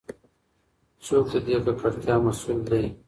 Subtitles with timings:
[1.05, 2.85] څوک د دې ککړتیا مسؤل دی؟